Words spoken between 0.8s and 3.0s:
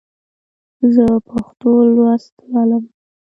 زه پښتو لوست لولم.